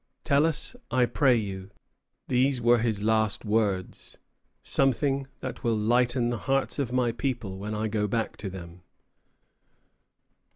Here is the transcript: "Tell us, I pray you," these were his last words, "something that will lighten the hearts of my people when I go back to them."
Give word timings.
"Tell 0.23 0.47
us, 0.47 0.75
I 0.89 1.05
pray 1.05 1.35
you," 1.35 1.69
these 2.27 2.59
were 2.59 2.79
his 2.79 3.03
last 3.03 3.45
words, 3.45 4.17
"something 4.63 5.27
that 5.41 5.63
will 5.63 5.77
lighten 5.77 6.31
the 6.31 6.39
hearts 6.49 6.79
of 6.79 6.91
my 6.91 7.11
people 7.11 7.59
when 7.59 7.75
I 7.75 7.87
go 7.87 8.07
back 8.07 8.35
to 8.37 8.49
them." 8.49 8.81